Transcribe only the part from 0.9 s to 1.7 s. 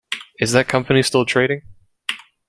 still trading?